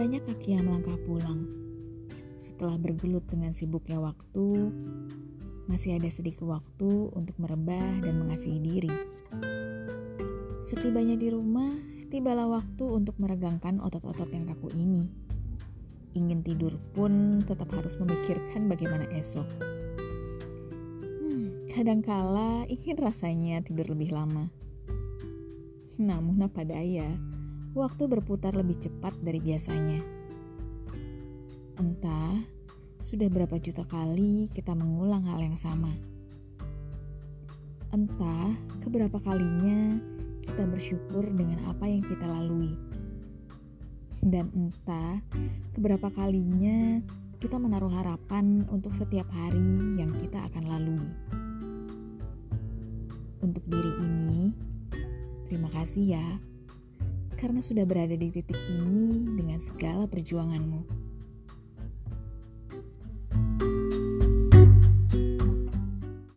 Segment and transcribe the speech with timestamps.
[0.00, 1.48] banyak kaki yang melangkah pulang.
[2.36, 4.68] Setelah bergelut dengan sibuknya waktu,
[5.68, 8.92] masih ada sedikit waktu untuk merebah dan mengasihi diri.
[10.66, 11.70] Setibanya di rumah,
[12.10, 15.08] tibalah waktu untuk meregangkan otot-otot yang kaku ini.
[16.18, 19.46] Ingin tidur pun tetap harus memikirkan bagaimana esok.
[21.22, 24.50] Hmm, kadangkala ingin rasanya tidur lebih lama.
[26.00, 27.14] Namun apa daya,
[27.74, 30.02] waktu berputar lebih cepat dari biasanya.
[31.78, 32.34] Entah
[33.00, 35.94] sudah berapa juta kali kita mengulang hal yang sama.
[37.94, 39.98] Entah keberapa kalinya
[40.42, 42.74] kita bersyukur dengan apa yang kita lalui.
[44.20, 45.24] Dan entah
[45.72, 47.00] keberapa kalinya
[47.40, 51.10] kita menaruh harapan untuk setiap hari yang kita akan lalui.
[53.40, 54.52] Untuk diri ini,
[55.48, 56.26] terima kasih ya
[57.40, 60.99] karena sudah berada di titik ini dengan segala perjuanganmu.